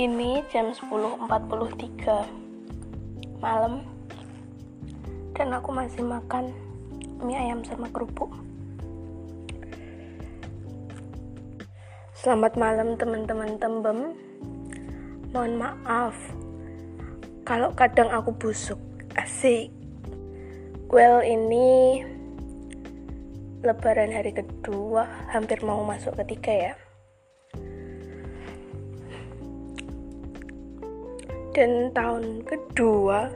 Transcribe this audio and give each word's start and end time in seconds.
Ini 0.00 0.48
jam 0.48 0.72
10.43 0.72 1.28
malam 3.36 3.84
dan 5.36 5.52
aku 5.52 5.76
masih 5.76 6.00
makan 6.00 6.56
mie 7.20 7.36
ayam 7.36 7.60
sama 7.60 7.84
kerupuk. 7.92 8.32
Selamat 12.16 12.56
malam 12.56 12.96
teman-teman 12.96 13.60
tembem. 13.60 14.16
Mohon 15.36 15.68
maaf 15.68 16.16
kalau 17.44 17.68
kadang 17.76 18.08
aku 18.08 18.32
busuk. 18.40 18.80
Asik. 19.20 19.68
Well, 20.88 21.20
ini 21.20 22.00
lebaran 23.60 24.16
hari 24.16 24.32
kedua, 24.32 25.28
hampir 25.28 25.60
mau 25.60 25.84
masuk 25.84 26.16
ketiga 26.24 26.72
ya. 26.72 26.72
Dan 31.50 31.90
tahun 31.90 32.46
kedua 32.46 33.30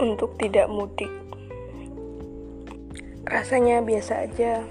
untuk 0.00 0.34
tidak 0.40 0.66
mudik. 0.72 1.10
Rasanya 3.28 3.84
biasa 3.84 4.26
aja. 4.28 4.64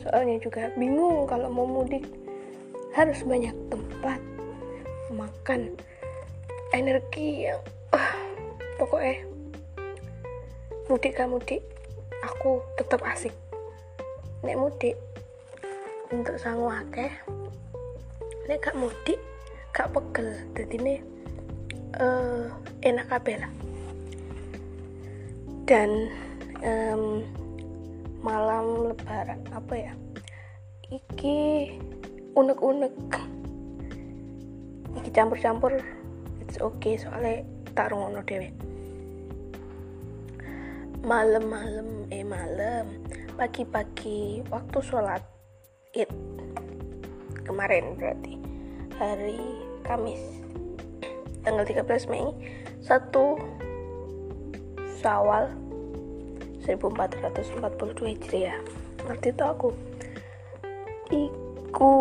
Soalnya 0.00 0.38
juga 0.38 0.70
bingung 0.78 1.26
kalau 1.26 1.50
mau 1.50 1.66
mudik 1.66 2.06
harus 2.96 3.20
banyak 3.26 3.52
tempat 3.68 4.20
makan 5.12 5.76
energi 6.72 7.46
yang 7.50 7.60
uh, 7.92 8.12
pokoknya 8.80 9.22
mudik 10.88 11.12
gak 11.12 11.28
mudik 11.28 11.62
aku 12.24 12.64
tetap 12.80 13.04
asik 13.04 13.36
nek 14.40 14.56
mudik 14.56 14.96
untuk 16.08 16.40
sangu 16.40 16.72
akeh 16.72 17.12
nek 18.48 18.64
gak 18.64 18.78
mudik 18.80 19.20
gak 19.76 19.92
pegel. 19.92 20.32
Jadi 20.56 20.74
ini 20.80 20.94
uh, 22.00 22.48
enak 22.80 23.06
kabeh 23.12 23.36
lah. 23.44 23.52
Dan 25.68 26.08
um, 26.64 27.20
malam 28.24 28.96
lebaran 28.96 29.44
apa 29.52 29.74
ya 29.76 29.92
iki 30.88 31.68
unek-unek. 32.32 32.96
Iki 34.96 35.10
campur-campur 35.12 35.76
it's 36.40 36.56
okay 36.56 36.96
soalnya 36.96 37.44
tak 37.76 37.92
rungono 37.92 38.24
dewe 38.24 38.48
malam-malam 41.06 42.10
eh 42.10 42.26
malam 42.26 42.98
pagi-pagi 43.38 44.42
waktu 44.50 44.78
sholat 44.82 45.22
id. 45.94 46.10
Kemarin 47.46 47.94
berarti 47.94 48.34
hari 48.98 49.65
Kamis 49.86 50.18
tanggal 51.46 51.62
13 51.62 52.10
Mei 52.10 52.26
1 52.82 52.90
Syawal 54.98 55.54
1442 56.66 58.10
Hijriah. 58.10 58.58
Ngerti 59.06 59.30
itu 59.30 59.44
aku? 59.46 59.70
Iku 61.14 61.94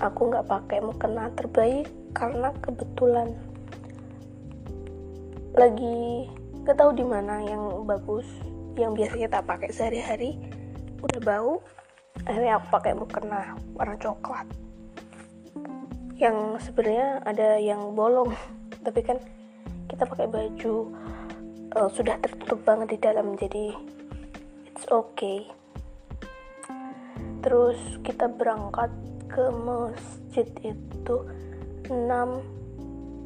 aku 0.00 0.20
nggak 0.32 0.48
pakai 0.48 0.80
mukena 0.80 1.28
terbaik 1.36 1.86
karena 2.16 2.48
kebetulan 2.64 3.36
lagi 5.52 6.32
gak 6.64 6.80
tahu 6.80 6.96
di 6.96 7.04
mana 7.04 7.44
yang 7.44 7.84
bagus 7.84 8.24
yang 8.80 8.96
biasa 8.96 9.20
kita 9.20 9.44
pakai 9.44 9.68
sehari-hari 9.68 10.40
udah 11.04 11.20
bau 11.20 11.60
akhirnya 12.24 12.56
aku 12.56 12.66
pakai 12.72 12.96
mukena 12.96 13.52
warna 13.76 14.00
coklat 14.00 14.48
yang 16.22 16.54
sebenarnya 16.62 17.18
ada 17.26 17.58
yang 17.58 17.98
bolong. 17.98 18.30
Tapi 18.86 19.00
kan 19.02 19.18
kita 19.90 20.06
pakai 20.06 20.30
baju 20.30 20.74
uh, 21.74 21.90
sudah 21.90 22.14
tertutup 22.22 22.62
banget 22.62 22.94
di 22.94 22.98
dalam 23.02 23.34
jadi 23.34 23.74
it's 24.70 24.86
okay. 24.86 25.50
Terus 27.42 27.78
kita 28.06 28.30
berangkat 28.30 28.94
ke 29.26 29.50
masjid 29.50 30.46
itu 30.62 31.16
6 31.90 31.90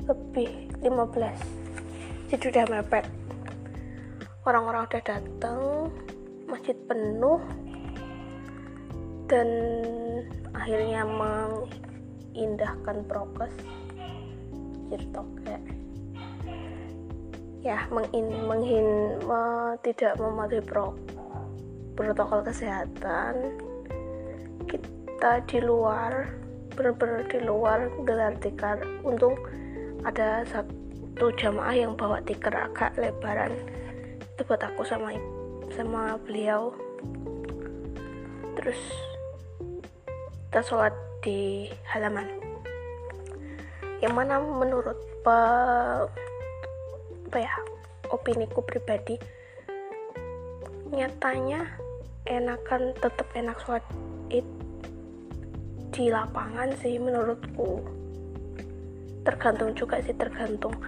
lebih 0.08 0.50
15 0.80 1.66
jadi 2.26 2.44
udah 2.50 2.64
mepet. 2.74 3.06
Orang-orang 4.42 4.90
udah 4.90 5.02
datang 5.04 5.90
masjid 6.50 6.74
penuh 6.86 7.38
dan 9.30 9.46
akhirnya 10.54 11.02
meng 11.06 11.70
indahkan 12.36 13.00
prokes. 13.08 13.52
Kayak 14.92 15.64
ya 17.66 17.82
mengin 17.90 18.30
menghin 18.46 19.18
me, 19.26 19.74
tidak 19.82 20.14
mematuhi 20.20 20.62
pro, 20.62 20.94
protokol 21.98 22.46
kesehatan. 22.46 23.58
Kita 24.70 25.42
di 25.48 25.58
luar 25.64 26.30
benar-benar 26.76 27.26
di 27.26 27.40
luar 27.42 27.90
gelar 28.06 28.36
tikar. 28.38 28.78
Untung 29.02 29.34
ada 30.06 30.46
satu 30.46 31.32
jamaah 31.34 31.74
yang 31.74 31.98
bawa 31.98 32.22
tikar 32.22 32.54
agak 32.54 32.94
lebaran. 32.94 33.50
Itu 34.36 34.46
buat 34.46 34.62
aku 34.62 34.86
sama 34.86 35.16
sama 35.74 36.14
beliau. 36.22 36.70
Terus 38.54 38.78
kita 40.46 40.62
sholat 40.62 40.94
di 41.26 41.66
halaman. 41.90 42.30
Yang 43.98 44.14
mana 44.14 44.38
menurut 44.38 44.94
pe, 45.26 45.38
apa 47.26 47.38
ya 47.42 47.50
opiniku 48.14 48.62
pribadi 48.62 49.18
nyatanya 50.94 51.66
enakan 52.30 52.94
tetap 52.94 53.26
enak 53.34 53.58
sholat 53.66 53.82
id 54.30 54.46
di 55.90 56.06
lapangan 56.06 56.70
sih 56.78 57.02
menurutku. 57.02 57.82
Tergantung 59.26 59.74
juga 59.74 59.98
sih 59.98 60.14
tergantung 60.14 60.78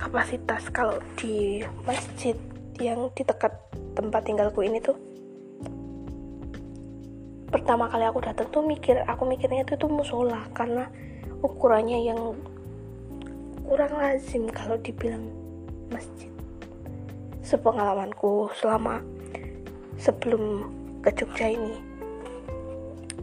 kapasitas. 0.00 0.72
Kalau 0.72 0.96
di 1.20 1.60
masjid 1.84 2.32
yang 2.80 3.12
di 3.12 3.20
dekat 3.20 3.52
tempat 3.92 4.24
tinggalku 4.24 4.64
ini 4.64 4.80
tuh 4.80 4.96
pertama 7.48 7.88
kali 7.88 8.04
aku 8.06 8.20
datang 8.24 8.48
tuh 8.50 8.64
mikir 8.64 9.02
aku 9.04 9.28
mikirnya 9.28 9.62
itu 9.64 9.76
tuh 9.76 9.90
musola 9.90 10.48
karena 10.56 10.88
ukurannya 11.44 12.08
yang 12.08 12.20
kurang 13.64 13.92
lazim 13.96 14.48
kalau 14.52 14.76
dibilang 14.80 15.28
masjid. 15.92 16.32
Sepengalamanku 17.44 18.48
selama 18.56 19.04
sebelum 20.00 20.68
ke 21.04 21.12
Jogja 21.12 21.52
ini. 21.52 21.80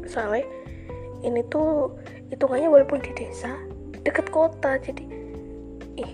Soalnya 0.06 0.46
ini 1.22 1.42
tuh 1.50 1.94
hitungannya 2.34 2.70
walaupun 2.70 3.02
di 3.02 3.12
desa 3.14 3.58
deket 4.02 4.30
kota 4.34 4.82
jadi 4.82 5.06
ih 5.98 6.12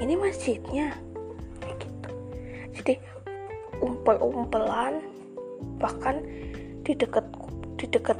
ini 0.00 0.14
masjidnya. 0.16 0.92
Gitu. 1.64 2.08
Jadi 2.76 2.94
umpel-umpelan 3.80 5.00
bahkan 5.80 6.20
di 6.84 6.92
dekat 6.92 7.26
di 7.80 7.86
dekat 7.88 8.18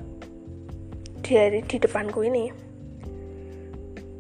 dari 1.21 1.61
di 1.65 1.77
depanku 1.77 2.25
ini. 2.25 2.49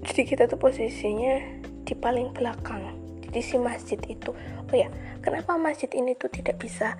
Jadi 0.04 0.22
kita 0.28 0.44
tuh 0.44 0.60
posisinya 0.60 1.40
di 1.84 1.96
paling 1.96 2.36
belakang 2.36 3.04
jadi 3.34 3.50
si 3.50 3.58
masjid 3.58 3.98
itu. 4.06 4.30
Oh 4.70 4.76
ya 4.78 4.86
kenapa 5.18 5.58
masjid 5.58 5.90
ini 5.90 6.14
tuh 6.14 6.30
tidak 6.30 6.62
bisa 6.62 6.94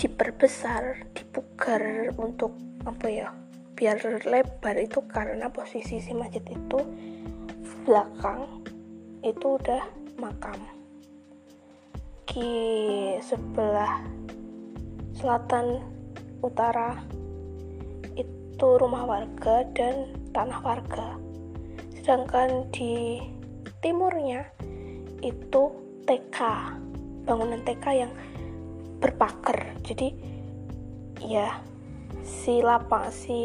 diperbesar 0.00 1.12
dipugar 1.12 2.08
untuk 2.16 2.56
apa 2.88 3.04
ya 3.12 3.36
biar 3.76 4.00
lebar 4.24 4.80
itu? 4.80 5.04
Karena 5.04 5.52
posisi 5.52 6.00
si 6.00 6.16
masjid 6.16 6.40
itu 6.40 6.80
belakang 7.84 8.64
itu 9.20 9.60
udah 9.60 9.84
makam. 10.16 10.56
Di 12.24 12.48
sebelah 13.20 14.00
selatan 15.12 15.95
utara. 16.40 17.00
Itu 18.16 18.80
rumah 18.80 19.04
warga 19.04 19.64
dan 19.76 20.16
tanah 20.32 20.60
warga. 20.64 21.16
Sedangkan 21.92 22.68
di 22.72 23.20
timurnya 23.80 24.48
itu 25.20 25.62
TK 26.06 26.38
bangunan 27.26 27.60
TK 27.66 27.84
yang 27.94 28.12
berpagar. 29.02 29.76
Jadi 29.82 30.14
ya 31.24 31.58
si 32.22 32.60
lapang 32.60 33.08
si 33.10 33.40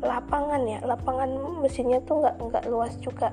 lapangan 0.00 0.64
ya 0.64 0.78
lapangan 0.80 1.60
mesinnya 1.60 2.00
tuh 2.04 2.24
nggak 2.24 2.36
nggak 2.40 2.64
luas 2.68 2.96
juga. 2.98 3.32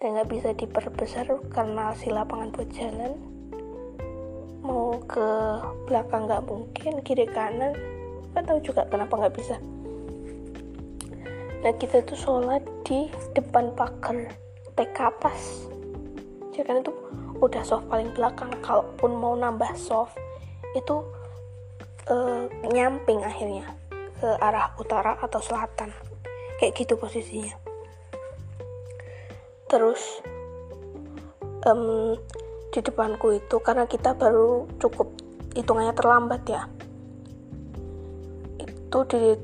Dan 0.00 0.16
nggak 0.16 0.30
bisa 0.32 0.50
diperbesar 0.56 1.28
karena 1.52 1.92
si 1.92 2.08
lapangan 2.08 2.48
buat 2.56 2.72
jalan 2.72 3.29
mau 4.60 5.00
ke 5.08 5.28
belakang 5.88 6.28
nggak 6.28 6.44
mungkin 6.44 7.00
kiri 7.04 7.26
kanan. 7.28 7.72
Nggak 8.32 8.44
tahu 8.46 8.58
juga 8.62 8.82
kenapa 8.88 9.16
nggak 9.16 9.36
bisa. 9.36 9.56
Nah 11.60 11.72
kita 11.76 12.00
tuh 12.04 12.16
sholat 12.16 12.64
di 12.88 13.08
depan 13.36 13.72
pagar 13.76 14.32
TK 14.76 14.98
pas. 15.20 15.42
Jadi 16.52 16.64
kan 16.64 16.80
itu 16.80 16.92
udah 17.40 17.62
soft 17.64 17.88
paling 17.88 18.12
belakang. 18.16 18.48
Kalaupun 18.64 19.12
mau 19.16 19.36
nambah 19.36 19.76
soft 19.76 20.16
itu 20.76 21.04
uh, 22.08 22.48
nyamping 22.70 23.20
akhirnya 23.24 23.76
ke 24.20 24.28
arah 24.40 24.72
utara 24.80 25.16
atau 25.20 25.40
selatan. 25.40 25.92
Kayak 26.60 26.76
gitu 26.76 26.96
posisinya. 27.00 27.56
Terus 29.68 30.20
um, 31.64 32.16
di 32.70 32.80
depanku 32.80 33.34
itu 33.34 33.58
karena 33.62 33.84
kita 33.86 34.14
baru 34.14 34.66
cukup 34.78 35.10
hitungannya 35.54 35.94
terlambat 35.94 36.42
ya. 36.46 36.62
Itu 38.62 39.06
di 39.10 39.34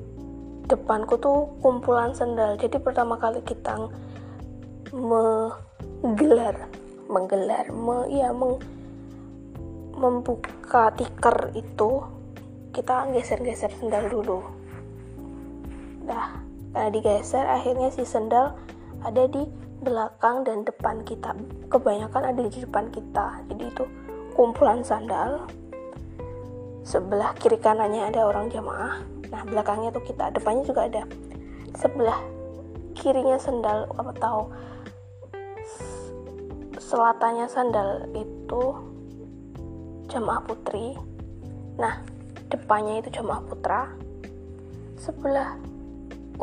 depanku 0.66 1.18
tuh 1.18 1.58
kumpulan 1.62 2.14
sendal. 2.14 2.58
Jadi 2.58 2.78
pertama 2.78 3.18
kali 3.18 3.42
kita 3.42 3.78
menggelar 4.94 6.70
menggelar 7.06 7.70
me, 7.70 8.10
ya 8.10 8.34
meng, 8.34 8.58
membuka 9.94 10.90
tikar 10.98 11.54
itu 11.54 12.02
kita 12.74 13.06
geser-geser 13.14 13.70
sendal 13.78 14.10
dulu. 14.10 14.42
Nah 16.06 16.42
karena 16.76 16.92
digeser 16.92 17.46
akhirnya 17.46 17.88
si 17.88 18.04
sendal 18.04 18.52
ada 19.00 19.24
di 19.30 19.48
belakang 19.86 20.42
dan 20.42 20.66
depan 20.66 21.06
kita. 21.06 21.30
Kebanyakan 21.70 22.34
ada 22.34 22.42
di 22.42 22.58
depan 22.58 22.90
kita. 22.90 23.46
Jadi 23.46 23.70
itu 23.70 23.86
kumpulan 24.34 24.82
sandal. 24.82 25.46
Sebelah 26.82 27.30
kiri 27.38 27.62
kanannya 27.62 28.10
ada 28.10 28.26
orang 28.26 28.50
jamaah. 28.50 29.06
Nah 29.30 29.42
belakangnya 29.46 29.94
tuh 29.94 30.02
kita. 30.02 30.34
Depannya 30.34 30.66
juga 30.66 30.90
ada. 30.90 31.06
Sebelah 31.78 32.18
kirinya 32.98 33.38
sandal 33.38 33.86
atau 33.94 34.50
selatannya 36.82 37.46
sandal 37.46 38.10
itu 38.18 38.62
jamaah 40.10 40.42
putri. 40.42 40.98
Nah 41.78 42.02
depannya 42.50 43.06
itu 43.06 43.22
jamaah 43.22 43.42
putra. 43.46 43.94
Sebelah 44.98 45.54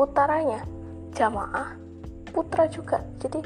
utaranya 0.00 0.64
jamaah 1.12 1.83
putra 2.34 2.66
juga. 2.66 2.98
Jadi 3.22 3.38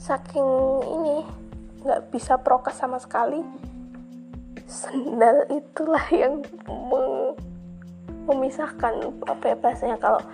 saking 0.00 0.48
ini 0.88 1.16
nggak 1.84 2.08
bisa 2.08 2.40
prokes 2.40 2.80
sama 2.80 2.96
sekali. 2.96 3.44
Sendal 4.64 5.44
itulah 5.52 6.08
yang 6.08 6.40
memisahkan 8.24 9.12
apa 9.28 9.44
ya 9.52 9.56
bahasanya 9.60 10.00
kalau 10.00 10.24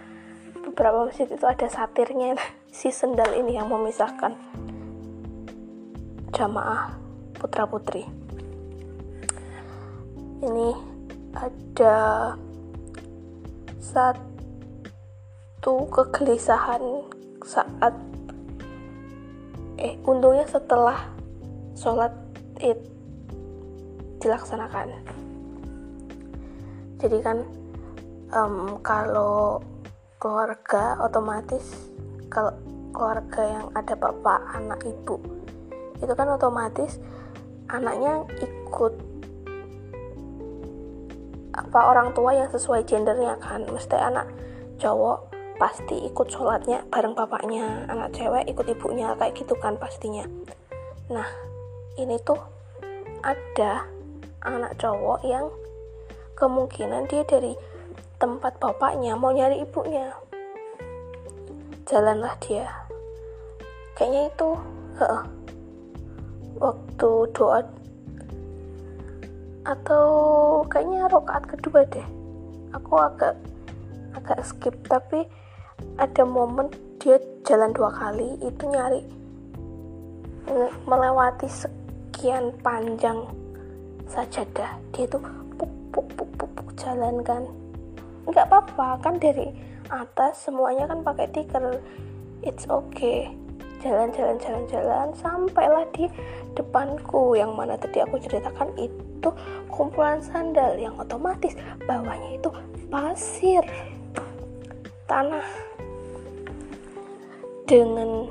beberapa 0.63 1.11
masjid 1.11 1.27
itu 1.27 1.43
ada 1.43 1.67
satirnya. 1.67 2.39
Si 2.71 2.95
sendal 2.95 3.35
ini 3.35 3.59
yang 3.59 3.67
memisahkan 3.67 4.39
jamaah 6.31 6.95
putra 7.35 7.67
putri. 7.67 8.07
Ini 10.41 10.71
ada 11.35 11.99
satu 13.83 15.75
kegelisahan 15.91 16.81
saat 17.45 17.95
eh 19.81 19.97
untungnya 20.05 20.45
setelah 20.45 21.09
sholat 21.73 22.13
id 22.61 22.77
dilaksanakan. 24.21 24.93
Jadi 27.01 27.19
kan 27.25 27.41
um, 28.37 28.77
kalau 28.85 29.65
keluarga 30.21 31.01
otomatis 31.01 31.89
kalau 32.29 32.53
keluarga 32.93 33.41
yang 33.41 33.67
ada 33.73 33.97
bapak 33.97 34.41
anak 34.53 34.85
ibu 34.85 35.17
itu 36.05 36.13
kan 36.13 36.29
otomatis 36.29 37.01
anaknya 37.73 38.29
ikut 38.45 38.93
apa 41.57 41.81
orang 41.81 42.13
tua 42.13 42.37
yang 42.37 42.53
sesuai 42.53 42.85
gendernya 42.85 43.41
kan. 43.41 43.65
Mesti 43.65 43.97
anak 43.97 44.29
cowok 44.77 45.30
pasti 45.61 46.09
ikut 46.09 46.33
sholatnya 46.33 46.89
bareng 46.89 47.13
bapaknya 47.13 47.85
anak 47.93 48.17
cewek 48.17 48.49
ikut 48.49 48.65
ibunya 48.65 49.13
kayak 49.21 49.37
gitu 49.37 49.53
kan 49.61 49.77
pastinya. 49.77 50.25
Nah 51.13 51.29
ini 52.01 52.17
tuh 52.25 52.41
ada 53.21 53.85
anak 54.41 54.81
cowok 54.81 55.21
yang 55.29 55.53
kemungkinan 56.33 57.05
dia 57.13 57.21
dari 57.29 57.53
tempat 58.17 58.57
bapaknya 58.57 59.13
mau 59.21 59.37
nyari 59.37 59.61
ibunya. 59.61 60.17
Jalanlah 61.85 62.33
dia. 62.41 62.65
Kayaknya 63.93 64.33
itu 64.33 64.49
uh, 64.97 65.23
waktu 66.57 67.11
doa 67.37 67.61
atau 69.69 70.07
kayaknya 70.73 71.05
rokaat 71.13 71.45
kedua 71.45 71.85
deh. 71.85 72.07
Aku 72.73 72.97
agak 72.97 73.37
agak 74.17 74.41
skip 74.41 74.73
tapi 74.89 75.29
ada 76.01 76.25
momen 76.25 76.73
dia 77.01 77.21
jalan 77.45 77.73
dua 77.73 77.93
kali 77.93 78.37
itu 78.41 78.63
nyari 78.69 79.03
melewati 80.85 81.47
sekian 81.47 82.51
panjang 82.61 83.25
sajadah. 84.11 84.77
Dia 84.93 85.07
tuh 85.07 85.23
puk 85.57 85.73
puk 85.95 86.07
puk 86.17 86.31
puk, 86.37 86.51
puk 86.57 86.69
jalan 86.77 87.23
kan. 87.23 87.47
Nggak 88.27 88.47
apa-apa 88.51 89.01
kan 89.01 89.17
dari 89.23 89.49
atas 89.91 90.47
semuanya 90.47 90.87
kan 90.91 91.03
pakai 91.03 91.31
tikar 91.31 91.79
it's 92.43 92.67
okay. 92.67 93.31
Jalan 93.81 94.13
jalan 94.13 94.37
jalan 94.37 94.65
jalan 94.69 95.09
sampailah 95.17 95.89
di 95.97 96.05
depanku. 96.53 97.33
Yang 97.39 97.53
mana 97.57 97.75
tadi 97.81 98.05
aku 98.05 98.21
ceritakan 98.21 98.77
itu 98.77 99.31
kumpulan 99.73 100.21
sandal 100.21 100.77
yang 100.77 100.93
otomatis 101.01 101.57
bawahnya 101.89 102.37
itu 102.37 102.51
pasir 102.91 103.65
tanah 105.09 105.70
dengan 107.71 108.27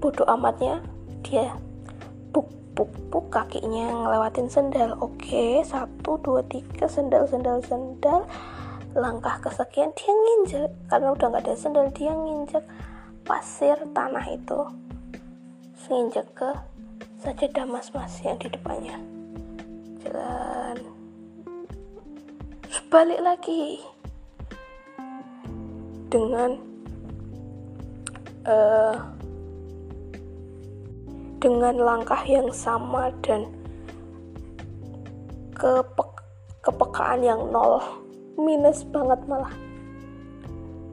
bodoh 0.00 0.24
amatnya 0.24 0.80
dia 1.20 1.52
puk-puk 2.76 3.28
kakinya 3.28 3.92
ngelewatin 3.92 4.48
sendal. 4.48 4.96
Oke 5.04 5.60
satu 5.60 6.16
dua 6.24 6.40
tiga 6.48 6.88
sendal 6.88 7.28
sendal 7.28 7.60
sendal. 7.60 8.24
Langkah 8.96 9.36
kesekian 9.44 9.92
dia 9.92 10.12
nginjek. 10.12 10.70
Karena 10.88 11.12
udah 11.12 11.26
nggak 11.28 11.44
ada 11.44 11.52
sendal 11.52 11.92
dia 11.92 12.16
nginjek 12.16 12.64
pasir 13.28 13.76
tanah 13.92 14.24
itu. 14.32 14.60
Nginjek 15.92 16.32
ke 16.32 16.50
sajadah 17.20 17.68
mas-mas 17.68 18.16
yang 18.24 18.40
di 18.40 18.48
depannya. 18.48 18.96
Jalan. 20.04 20.76
Balik 22.88 23.20
lagi. 23.20 23.84
Dengan 26.12 26.65
uh, 28.46 28.94
dengan 31.42 31.76
langkah 31.76 32.22
yang 32.24 32.48
sama 32.54 33.12
dan 33.20 33.50
kepe 35.52 36.04
kepekaan 36.64 37.22
yang 37.22 37.40
nol. 37.50 37.82
Minus 38.36 38.84
banget 38.88 39.20
malah. 39.28 39.54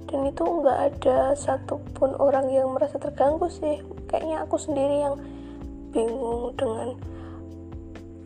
Dan 0.07 0.29
itu 0.29 0.45
nggak 0.45 0.79
ada 0.93 1.33
satupun 1.33 2.13
orang 2.22 2.48
yang 2.53 2.69
merasa 2.72 3.01
terganggu 3.01 3.50
sih. 3.50 3.81
Kayaknya 4.05 4.45
aku 4.45 4.55
sendiri 4.62 4.95
yang 5.01 5.15
bingung 5.89 6.53
dengan 6.53 6.93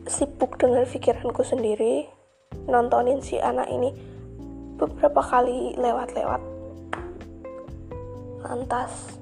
sibuk 0.08 0.56
dengan 0.56 0.88
pikiranku 0.88 1.44
sendiri 1.44 2.08
nontonin 2.64 3.20
si 3.20 3.36
anak 3.36 3.68
ini 3.68 3.92
beberapa 4.80 5.20
kali 5.20 5.76
lewat-lewat. 5.76 6.40
Lantas 8.44 9.17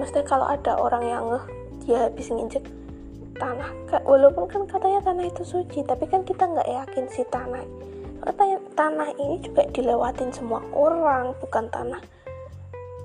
mesti 0.00 0.24
kalau 0.24 0.48
ada 0.48 0.80
orang 0.80 1.04
yang 1.04 1.22
ngeh 1.28 1.44
dia 1.84 2.08
habis 2.08 2.32
nginjek 2.32 2.64
tanah. 3.36 3.68
Walaupun 4.08 4.48
kan 4.48 4.62
katanya 4.64 5.04
tanah 5.04 5.28
itu 5.28 5.44
suci 5.44 5.84
tapi 5.84 6.08
kan 6.08 6.24
kita 6.24 6.48
nggak 6.48 6.68
yakin 6.68 7.04
si 7.12 7.20
tanah. 7.28 7.60
Katanya 8.20 8.58
tanah 8.76 9.08
ini 9.16 9.40
juga 9.44 9.68
dilewatin 9.68 10.32
semua 10.32 10.60
orang 10.72 11.36
bukan 11.40 11.68
tanah 11.72 12.00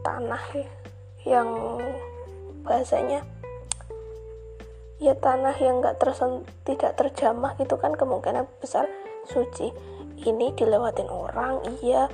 tanah 0.05 0.43
yang 1.25 1.49
bahasanya 2.61 3.25
ya 5.01 5.17
tanah 5.17 5.55
yang 5.57 5.81
nggak 5.81 5.97
tersen 5.97 6.45
tidak 6.61 6.93
terjamah 6.93 7.57
gitu 7.57 7.75
kan 7.75 7.91
kemungkinan 7.95 8.47
besar 8.63 8.87
suci. 9.27 9.71
Ini 10.15 10.55
dilewatin 10.55 11.11
orang 11.11 11.59
iya 11.83 12.07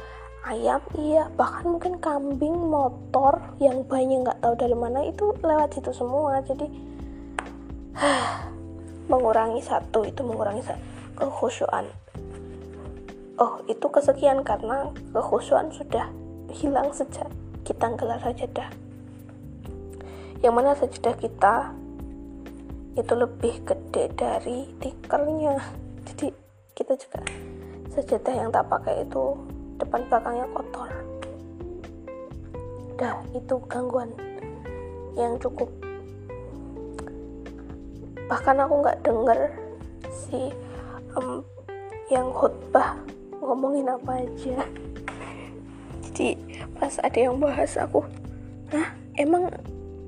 ayam 0.46 0.82
iya. 0.98 1.30
Bahkan 1.34 1.66
mungkin 1.68 2.02
kambing 2.02 2.56
motor 2.70 3.42
yang 3.62 3.86
banyak 3.86 4.26
nggak 4.26 4.40
tahu 4.42 4.54
dari 4.58 4.76
mana 4.76 5.06
itu 5.06 5.34
lewat 5.42 5.78
situ 5.78 5.92
semua. 5.94 6.42
Jadi 6.42 6.66
mengurangi 9.12 9.62
satu 9.62 10.06
itu 10.08 10.22
mengurangi 10.26 10.64
kekhusyuan. 11.18 11.86
Oh 13.42 13.62
itu 13.66 13.86
kesekian 13.90 14.46
karena 14.46 14.90
kekhusyuan 15.14 15.74
sudah 15.74 16.10
hilang 16.54 16.94
sejak 16.94 17.30
kita 17.66 17.94
gelar 17.98 18.22
sajadah. 18.22 18.70
Yang 20.42 20.54
mana 20.54 20.72
sajadah 20.74 21.16
kita 21.22 21.56
itu 22.98 23.14
lebih 23.16 23.62
gede 23.64 24.12
dari 24.18 24.68
tikernya. 24.82 25.56
Jadi 26.12 26.28
kita 26.76 26.98
juga 26.98 27.22
sajadah 27.92 28.34
yang 28.34 28.50
tak 28.50 28.68
pakai 28.68 29.06
itu 29.06 29.51
depan 29.82 30.06
belakangnya 30.06 30.46
kotor. 30.54 30.90
Dah 33.02 33.18
itu 33.34 33.56
gangguan 33.66 34.14
yang 35.18 35.36
cukup. 35.42 35.68
Bahkan 38.30 38.62
aku 38.62 38.74
nggak 38.86 39.02
denger 39.02 39.40
si 40.14 40.54
um, 41.18 41.42
yang 42.14 42.30
khutbah 42.30 42.96
ngomongin 43.42 43.90
apa 43.90 44.22
aja. 44.22 44.62
Jadi 46.06 46.38
pas 46.78 46.94
ada 47.02 47.18
yang 47.18 47.38
bahas 47.42 47.78
aku 47.78 48.06
nah 48.72 48.88
emang 49.20 49.52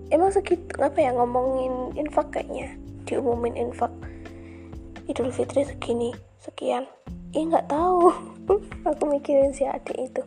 emang 0.08 0.32
segitu 0.32 0.63
apa 0.80 0.96
ya 1.03 1.12
ngomongin 1.12 1.92
infak 2.00 2.32
kayaknya? 2.32 2.72
Diumumin 3.03 3.60
infak. 3.60 3.92
Idul 5.03 5.36
Fitri 5.36 5.68
segini 5.68 6.15
sekian. 6.44 6.84
Ya 7.32 7.48
nggak 7.48 7.72
tahu. 7.72 8.12
Aku 8.92 9.04
mikirin 9.08 9.56
si 9.56 9.64
adik 9.64 9.96
itu. 9.96 10.24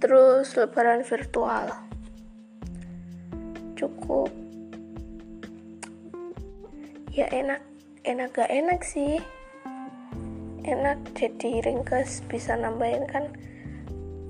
Terus 0.00 0.56
lebaran 0.56 1.04
virtual. 1.04 1.68
Cukup. 3.76 4.32
Ya 7.12 7.28
enak. 7.28 7.60
Enak 8.08 8.32
gak 8.32 8.48
enak 8.48 8.80
sih. 8.86 9.20
Enak 10.64 10.96
jadi 11.12 11.60
ringkes 11.60 12.24
bisa 12.24 12.56
nambahin 12.56 13.04
kan. 13.10 13.28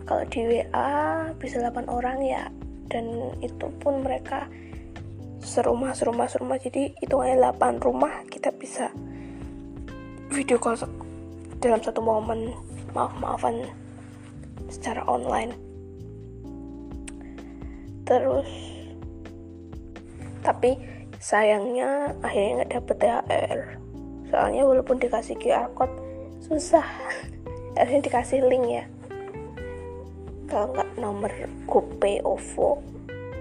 Kalau 0.08 0.24
di 0.26 0.40
WA 0.48 1.30
bisa 1.36 1.62
8 1.62 1.86
orang 1.86 2.18
ya. 2.24 2.48
Dan 2.88 3.36
itu 3.44 3.68
pun 3.78 4.00
mereka 4.00 4.48
serumah 5.44 5.94
serumah 5.94 6.26
serumah 6.26 6.58
jadi 6.58 6.96
itu 6.98 7.14
hanya 7.22 7.54
8 7.54 7.78
rumah 7.78 8.26
kita 8.26 8.50
bisa 8.56 8.90
video 10.30 10.56
call 10.60 10.76
dalam 11.58 11.80
satu 11.82 12.00
momen. 12.00 12.52
Maaf 12.96 13.12
maafan 13.20 13.68
secara 14.72 15.04
online. 15.04 15.52
Terus 18.08 18.48
tapi 20.40 20.80
sayangnya 21.20 22.16
akhirnya 22.24 22.62
nggak 22.62 22.72
dapet 22.78 22.96
THR 23.02 23.60
soalnya 24.30 24.62
walaupun 24.64 24.96
dikasih 25.00 25.36
QR 25.36 25.68
code 25.76 25.92
susah. 26.44 26.84
Akhirnya 27.78 28.10
dikasih 28.10 28.42
link 28.42 28.66
ya. 28.68 28.84
Kalau 30.50 30.72
nggak 30.74 30.90
nomor 30.98 31.30
GoPay, 31.68 32.24
OVO, 32.26 32.80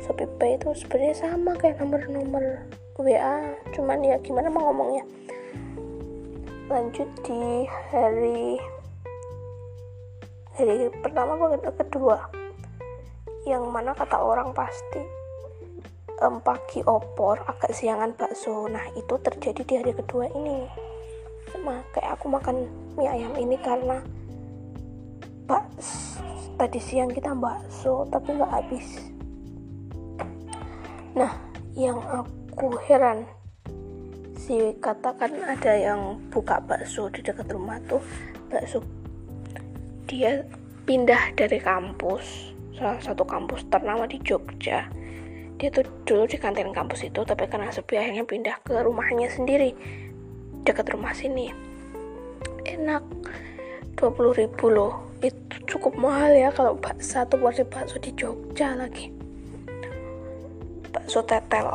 ShopeePay 0.04 0.62
itu 0.62 0.70
sebenarnya 0.78 1.16
sama 1.18 1.58
kayak 1.58 1.82
nomor-nomor 1.82 2.64
WA 2.98 3.54
cuman 3.78 4.02
ya 4.02 4.18
gimana 4.24 4.50
mau 4.50 4.70
ngomongnya 4.70 5.06
lanjut 6.68 7.08
di 7.24 7.64
hari 7.96 8.60
hari 10.60 10.92
pertama 11.00 11.40
atau 11.56 11.72
kedua. 11.72 12.28
Yang 13.48 13.64
mana 13.72 13.96
kata 13.96 14.20
orang 14.20 14.52
pasti 14.52 15.00
um, 16.20 16.44
pagi 16.44 16.84
opor 16.84 17.40
agak 17.48 17.72
siangan 17.72 18.12
bakso. 18.20 18.68
Nah 18.68 18.84
itu 19.00 19.16
terjadi 19.16 19.62
di 19.64 19.74
hari 19.80 19.96
kedua 19.96 20.28
ini. 20.36 20.68
Sama 21.56 21.80
kayak 21.96 22.20
aku 22.20 22.28
makan 22.28 22.68
mie 23.00 23.08
ayam 23.16 23.32
ini 23.40 23.56
karena 23.64 24.04
bakso 25.48 26.20
tadi 26.60 26.84
siang 26.84 27.08
kita 27.16 27.32
bakso 27.32 28.04
tapi 28.12 28.36
nggak 28.36 28.52
habis. 28.52 28.88
Nah 31.16 31.32
yang 31.80 32.04
aku 32.04 32.76
heran 32.92 33.24
si 34.48 34.72
katakan 34.80 35.44
ada 35.44 35.76
yang 35.76 36.24
buka 36.32 36.64
bakso 36.64 37.12
di 37.12 37.20
dekat 37.20 37.52
rumah 37.52 37.84
tuh. 37.84 38.00
Bakso. 38.48 38.80
Dia 40.08 40.48
pindah 40.88 41.36
dari 41.36 41.60
kampus 41.60 42.56
salah 42.80 42.96
satu 43.04 43.28
kampus 43.28 43.68
ternama 43.68 44.08
di 44.08 44.24
Jogja. 44.24 44.88
Dia 45.60 45.68
tuh 45.68 45.84
dulu 46.08 46.24
di 46.32 46.40
kantin 46.40 46.72
kampus 46.72 47.12
itu 47.12 47.28
tapi 47.28 47.44
karena 47.52 47.68
sepi 47.76 48.00
akhirnya 48.00 48.24
pindah 48.24 48.56
ke 48.64 48.72
rumahnya 48.80 49.28
sendiri 49.28 49.76
dekat 50.64 50.96
rumah 50.96 51.12
sini. 51.12 51.52
Enak. 52.64 53.04
20 54.00 54.40
ribu 54.40 54.72
loh. 54.72 55.12
Itu 55.20 55.76
cukup 55.76 56.00
mahal 56.00 56.32
ya 56.32 56.56
kalau 56.56 56.80
satu 57.04 57.36
porsi 57.36 57.68
bakso 57.68 58.00
di 58.00 58.16
Jogja 58.16 58.80
lagi. 58.80 59.12
Bakso 60.96 61.20
tetel 61.28 61.68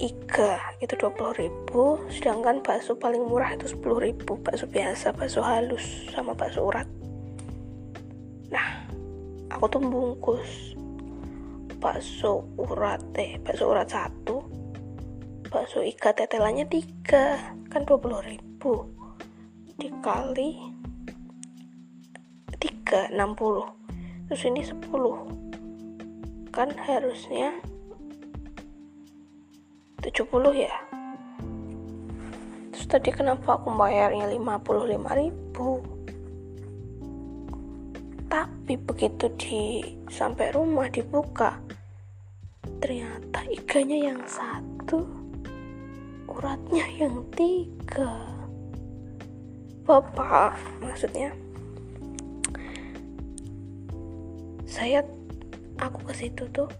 iga 0.00 0.56
itu 0.80 0.96
20 0.96 1.36
ribu 1.36 2.00
sedangkan 2.08 2.64
bakso 2.64 2.96
paling 2.96 3.20
murah 3.20 3.52
itu 3.52 3.76
10 3.76 3.84
ribu 4.00 4.40
bakso 4.40 4.64
biasa 4.64 5.12
bakso 5.12 5.44
halus 5.44 6.08
sama 6.08 6.32
bakso 6.32 6.64
urat. 6.64 6.88
Nah 8.48 8.88
aku 9.52 9.64
tuh 9.68 9.84
bungkus 9.84 10.72
bakso 11.76 12.48
urat 12.56 13.04
eh 13.20 13.36
bakso 13.44 13.68
urat 13.68 13.92
satu 13.92 14.40
bakso 15.52 15.84
iga 15.84 16.16
tetelannya 16.16 16.64
tiga 16.64 17.52
kan 17.68 17.84
20 17.84 18.00
ribu. 18.24 18.88
Dikali 19.76 20.56
3 22.56 23.12
60 23.12 24.28
terus 24.32 24.42
ini 24.48 24.64
10 24.64 24.80
kan 26.50 26.72
harusnya 26.88 27.54
70 30.00 30.56
ya. 30.56 30.74
Terus 32.72 32.86
tadi 32.88 33.10
kenapa 33.12 33.60
aku 33.60 33.68
bayarnya 33.76 34.24
55 34.32 35.20
ribu? 35.20 35.84
Tapi 38.30 38.72
begitu 38.80 39.26
di 39.36 39.82
sampai 40.08 40.54
rumah 40.56 40.88
dibuka 40.88 41.60
ternyata 42.80 43.44
ikannya 43.52 44.08
yang 44.08 44.22
satu 44.24 45.04
uratnya 46.30 46.86
yang 46.96 47.20
tiga. 47.36 48.40
Bapak 49.84 50.56
maksudnya. 50.80 51.34
Saya 54.64 55.02
aku 55.76 56.06
ke 56.08 56.14
situ 56.14 56.46
tuh 56.54 56.70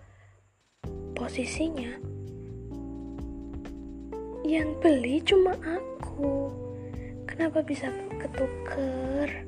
posisinya 1.18 2.19
yang 4.50 4.74
beli 4.82 5.22
cuma 5.22 5.54
aku. 5.62 6.50
Kenapa 7.30 7.62
bisa 7.62 7.86
ketuker? 8.18 9.46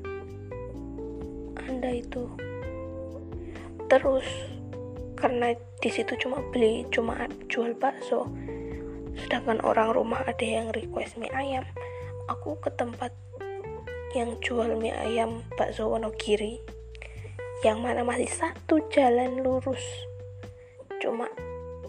Anda 1.67 1.99
itu 1.99 2.23
terus 3.91 4.25
karena 5.19 5.53
di 5.77 5.89
situ 5.91 6.15
cuma 6.17 6.39
beli 6.55 6.87
cuma 6.87 7.27
jual 7.51 7.75
bakso. 7.75 8.31
Sedangkan 9.13 9.61
orang 9.61 9.93
rumah 9.93 10.23
ada 10.25 10.41
yang 10.41 10.71
request 10.71 11.19
mie 11.19 11.29
ayam. 11.35 11.67
Aku 12.31 12.55
ke 12.63 12.71
tempat 12.73 13.11
yang 14.15 14.39
jual 14.39 14.79
mie 14.79 14.95
ayam 14.95 15.45
bakso 15.59 15.91
Wonogiri. 15.91 16.63
Yang 17.61 17.77
mana 17.83 18.01
masih 18.01 18.31
satu 18.31 18.81
jalan 18.89 19.43
lurus. 19.45 19.83
Cuma 20.97 21.29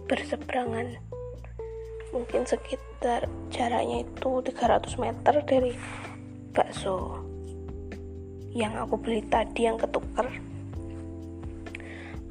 berseberangan. 0.05 1.01
Mungkin 2.13 2.45
sekitar 2.45 2.84
jaraknya 3.53 4.09
itu 4.09 4.31
300 4.41 4.97
meter 4.97 5.35
dari 5.45 5.73
bakso 6.57 7.21
yang 8.55 8.73
aku 8.79 8.97
beli 8.97 9.21
tadi 9.27 9.67
yang 9.67 9.77
ketuker. 9.77 10.31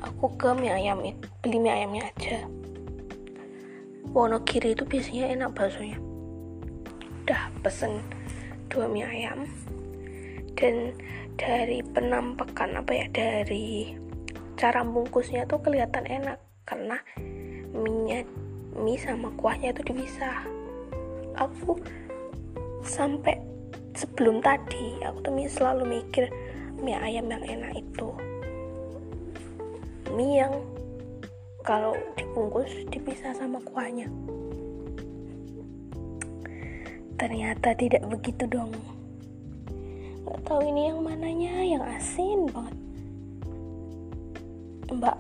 Aku 0.04 0.36
ke 0.40 0.56
mie 0.56 0.72
ayam 0.72 1.04
itu 1.04 1.28
beli 1.44 1.60
mie 1.60 1.72
ayamnya 1.76 2.04
aja. 2.16 2.48
Wonogiri 4.16 4.72
itu 4.72 4.88
biasanya 4.88 5.36
enak 5.36 5.52
baksonya. 5.52 6.00
Udah 7.24 7.52
pesen 7.60 8.00
dua 8.72 8.88
mie 8.88 9.04
ayam. 9.04 9.44
Dan 10.56 10.96
dari 11.36 11.84
penampakan 11.84 12.80
apa 12.80 12.92
ya 12.96 13.06
dari 13.12 14.00
cara 14.56 14.84
bungkusnya 14.88 15.44
tuh 15.44 15.60
kelihatan 15.60 16.08
enak. 16.08 16.40
Karena 16.64 16.96
minyak 17.76 18.24
mie 18.80 18.96
sama 18.96 19.28
kuahnya 19.36 19.76
itu 19.76 19.92
dipisah 19.92 20.63
aku 21.38 21.78
sampai 22.84 23.40
sebelum 23.94 24.42
tadi 24.42 25.00
aku 25.06 25.18
tuh 25.24 25.34
selalu 25.50 26.02
mikir 26.02 26.28
mie 26.82 26.98
ayam 27.00 27.30
yang 27.32 27.44
enak 27.46 27.72
itu. 27.80 28.10
Mie 30.14 30.44
yang 30.44 30.54
kalau 31.64 31.96
dibungkus 32.20 32.70
dipisah 32.92 33.32
sama 33.34 33.64
kuahnya. 33.64 34.12
Ternyata 37.16 37.72
tidak 37.80 38.04
begitu 38.12 38.44
dong. 38.52 38.74
Nggak 40.28 40.40
tahu 40.44 40.60
ini 40.68 40.92
yang 40.92 41.00
mananya 41.00 41.54
yang 41.64 41.84
asin 41.88 42.52
banget. 42.52 42.78
Mbak 44.92 45.18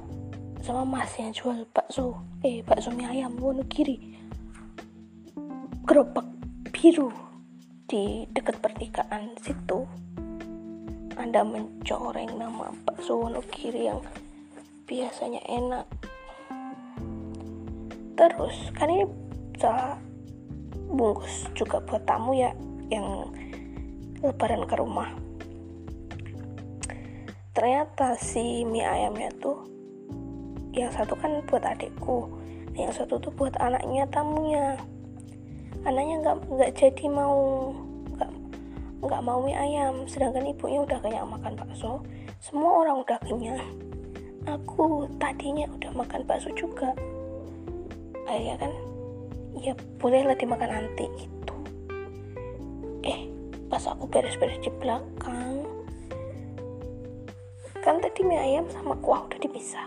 sama 0.63 0.83
mas 0.83 1.11
yang 1.19 1.31
jual 1.35 1.63
bakso 1.71 2.19
eh 2.43 2.63
bakso 2.63 2.91
mie 2.91 3.07
ayam 3.07 3.35
Wonogiri 3.39 4.12
gerobak 5.93 6.25
biru 6.73 7.13
di 7.85 8.25
dekat 8.33 8.57
pertigaan 8.57 9.37
situ. 9.37 9.85
Anda 11.21 11.45
mencoreng 11.45 12.33
nama 12.33 12.73
bakso 12.81 13.21
Wonogiri 13.21 13.93
yang 13.93 14.01
biasanya 14.89 15.37
enak. 15.45 15.85
Terus 18.17 18.73
kan 18.73 18.89
ini 18.89 19.05
bisa 19.53 20.01
bungkus 20.89 21.45
juga 21.53 21.77
buat 21.85 22.01
tamu 22.09 22.41
ya 22.41 22.49
yang 22.89 23.29
lebaran 24.25 24.65
ke 24.65 24.73
rumah. 24.73 25.13
Ternyata 27.53 28.17
si 28.17 28.65
mie 28.65 28.81
ayamnya 28.81 29.29
tuh 29.37 29.61
yang 30.73 30.89
satu 30.89 31.13
kan 31.21 31.37
buat 31.45 31.61
adikku 31.61 32.33
yang 32.73 32.89
satu 32.89 33.21
tuh 33.21 33.29
buat 33.29 33.53
anaknya 33.61 34.09
tamunya 34.09 34.81
anaknya 35.83 36.15
nggak 36.23 36.37
nggak 36.47 36.71
jadi 36.79 37.05
mau 37.11 37.69
nggak 38.15 38.31
nggak 39.03 39.21
mau 39.23 39.39
mie 39.43 39.55
ayam. 39.55 40.07
Sedangkan 40.07 40.47
ibunya 40.47 40.83
udah 40.83 40.99
kenyang 40.99 41.29
makan 41.29 41.53
bakso. 41.55 42.03
Semua 42.39 42.83
orang 42.83 43.03
udah 43.03 43.17
kenyang. 43.23 43.61
Aku 44.47 45.07
tadinya 45.19 45.67
udah 45.71 45.91
makan 45.95 46.23
bakso 46.27 46.51
juga. 46.55 46.91
Akhirnya 48.27 48.55
kan 48.59 48.71
ya 49.59 49.73
bolehlah 49.99 50.35
dimakan 50.35 50.71
nanti 50.71 51.05
gitu. 51.19 51.55
Eh 53.03 53.27
pas 53.67 53.83
aku 53.89 54.05
beres-beres 54.05 54.61
di 54.61 54.69
belakang 54.77 55.65
kan 57.83 57.99
tadi 57.99 58.23
mie 58.23 58.39
ayam 58.39 58.63
sama 58.71 58.95
kuah 59.03 59.27
udah 59.27 59.39
dipisah 59.43 59.83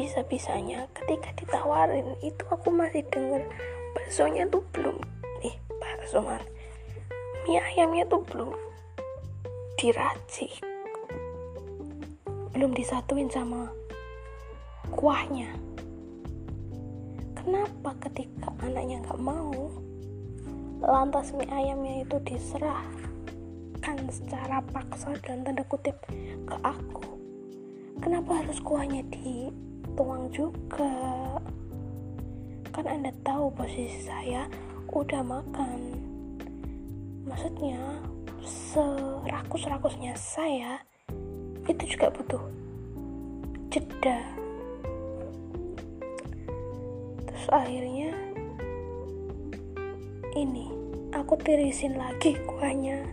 bisa-bisanya. 0.00 0.88
Ketika 0.96 1.28
ditawarin 1.36 2.16
itu 2.24 2.40
aku 2.48 2.72
masih 2.72 3.04
denger 3.12 3.44
baksonya 3.92 4.48
tuh 4.48 4.64
belum 4.72 4.96
eh 5.44 5.52
bakso 5.76 6.24
man 6.24 6.40
mie 7.44 7.60
ayamnya 7.60 8.08
tuh 8.08 8.24
belum 8.24 8.56
diracik 9.76 10.52
belum 12.54 12.70
disatuin 12.76 13.28
sama 13.32 13.68
kuahnya. 14.94 15.48
Kenapa 17.36 17.96
ketika 18.04 18.52
anaknya 18.60 19.00
nggak 19.04 19.20
mau 19.20 19.72
lantas 20.80 21.32
mie 21.36 21.48
ayamnya 21.50 22.04
itu 22.04 22.16
diserah 22.24 22.84
diberikan 23.80 24.12
secara 24.12 24.60
paksa 24.60 25.16
dan 25.24 25.40
tanda 25.40 25.64
kutip 25.64 25.96
ke 26.44 26.56
aku? 26.60 27.16
Kenapa 28.04 28.44
harus 28.44 28.60
kuahnya 28.60 29.00
dituang 29.90 30.30
juga. 30.30 30.94
Kan 32.70 32.86
anda 32.86 33.10
tahu 33.26 33.50
posisi 33.50 34.06
saya 34.06 34.46
udah 34.94 35.18
makan. 35.26 35.98
Maksudnya 37.26 37.98
serakus-rakusnya 38.46 40.14
saya 40.14 40.78
itu 41.66 41.98
juga 41.98 42.14
butuh 42.14 42.42
jeda. 43.74 44.22
Terus 47.26 47.46
akhirnya 47.50 48.14
ini 50.38 50.70
aku 51.10 51.34
tirisin 51.42 51.98
lagi 51.98 52.38
kuahnya. 52.46 53.10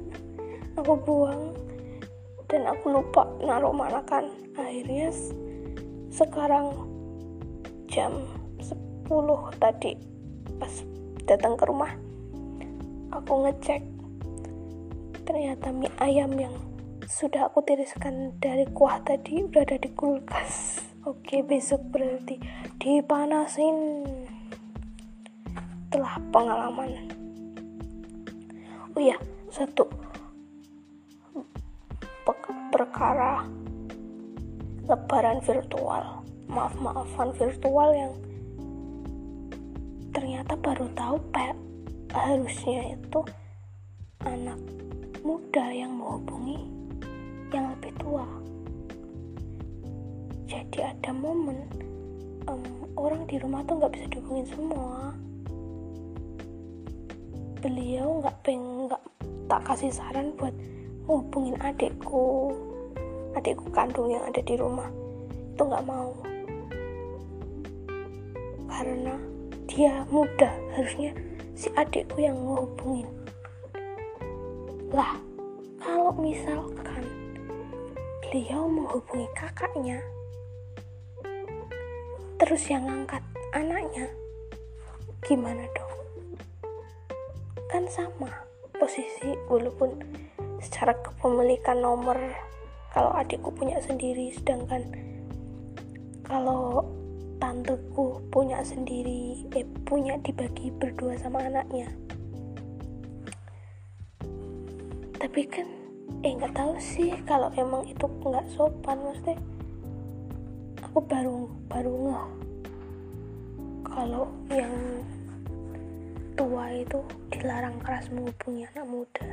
Aku 0.77 0.93
buang 0.93 1.57
dan 2.45 2.69
aku 2.69 3.01
lupa 3.01 3.25
naruh 3.41 3.73
mana 3.73 3.97
kan. 4.05 4.29
Akhirnya 4.53 5.09
sekarang 6.17 6.73
jam 7.85 8.09
10 8.57 9.05
tadi 9.61 9.93
pas 10.57 10.73
datang 11.29 11.53
ke 11.53 11.69
rumah 11.69 11.93
aku 13.13 13.45
ngecek. 13.45 13.85
Ternyata 15.29 15.69
mie 15.69 15.93
ayam 16.01 16.33
yang 16.33 16.57
sudah 17.05 17.53
aku 17.53 17.61
tiriskan 17.61 18.33
dari 18.41 18.65
kuah 18.73 18.97
tadi 19.05 19.45
udah 19.45 19.61
ada 19.61 19.77
di 19.77 19.93
kulkas. 19.93 20.81
Oke 21.05 21.45
besok 21.45 21.85
berarti 21.93 22.41
dipanasin. 22.81 24.09
Telah 25.93 26.17
pengalaman. 26.33 27.13
Oh 28.97 29.01
ya 29.05 29.21
satu 29.53 29.85
perkara 32.73 33.45
lebaran 34.87 35.43
virtual. 35.43 36.23
Maaf-maafan 36.47 37.35
virtual 37.35 37.89
yang 37.91 38.13
ternyata 40.15 40.55
baru 40.55 40.87
tahu 40.95 41.19
pak 41.35 41.53
harusnya 42.15 42.95
itu 42.95 43.19
anak 44.23 44.57
muda 45.21 45.65
yang 45.75 45.91
menghubungi 45.91 46.71
yang 47.51 47.75
lebih 47.75 47.91
tua. 47.99 48.23
Jadi 50.47 50.79
ada 50.79 51.11
momen 51.11 51.67
um, 52.47 52.63
orang 52.95 53.27
di 53.27 53.35
rumah 53.43 53.59
tuh 53.67 53.83
nggak 53.83 53.91
bisa 53.91 54.05
dihubungin 54.07 54.47
semua. 54.47 55.11
Beliau 57.59 58.23
nggak 58.23 58.37
peng 58.47 58.87
nggak 58.87 59.03
tak 59.51 59.61
kasih 59.67 59.91
saran 59.91 60.31
buat 60.39 60.55
hubungin 61.11 61.59
adikku 61.59 62.55
adikku 63.37 63.69
kandung 63.69 64.09
yang 64.09 64.25
ada 64.25 64.41
di 64.41 64.57
rumah. 64.57 64.89
Itu 65.53 65.61
nggak 65.69 65.85
mau. 65.85 66.11
Karena 68.65 69.15
dia 69.69 70.01
muda 70.09 70.49
harusnya 70.73 71.13
si 71.53 71.69
adikku 71.77 72.17
yang 72.17 72.37
ngehubungin. 72.41 73.09
Lah 74.89 75.17
kalau 75.77 76.13
misalkan 76.17 77.05
beliau 78.25 78.65
menghubungi 78.67 79.29
kakaknya 79.37 80.01
terus 82.37 82.69
yang 82.69 82.85
ngangkat 82.85 83.23
anaknya 83.53 84.05
gimana 85.25 85.65
dong? 85.73 85.93
Kan 87.67 87.83
sama 87.89 88.31
posisi 88.77 89.33
walaupun 89.49 89.97
secara 90.61 90.93
kepemilikan 91.01 91.81
nomor 91.81 92.15
kalau 92.97 93.13
adikku 93.13 93.53
punya 93.53 93.77
sendiri 93.77 94.33
sedangkan 94.33 94.81
kalau 96.25 96.81
tanteku 97.37 98.17
punya 98.33 98.57
sendiri 98.65 99.45
eh 99.53 99.61
punya 99.85 100.17
dibagi 100.25 100.73
berdua 100.81 101.13
sama 101.21 101.45
anaknya. 101.45 101.93
Tapi 105.13 105.41
kan 105.45 105.69
eh 106.25 106.33
nggak 106.41 106.57
tahu 106.57 106.73
sih 106.81 107.13
kalau 107.29 107.53
emang 107.53 107.85
itu 107.85 108.09
nggak 108.09 108.49
sopan 108.57 108.97
maksudnya 109.05 109.37
aku 110.81 110.97
baru 111.05 111.45
baru 111.69 111.93
ngeh 111.93 112.25
kalau 113.85 114.25
yang 114.49 114.73
tua 116.33 116.73
itu 116.73 116.97
dilarang 117.29 117.77
keras 117.77 118.09
menghubungi 118.09 118.65
anak 118.73 118.89
muda. 118.89 119.27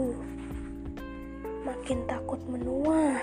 Uh 0.00 0.51
makin 1.62 2.02
takut 2.10 2.42
menua 2.50 3.22